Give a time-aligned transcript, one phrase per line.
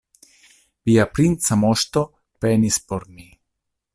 [0.89, 2.05] Via princa moŝto
[2.45, 3.31] penis por mi.